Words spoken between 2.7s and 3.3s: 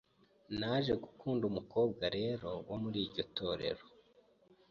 muri iryo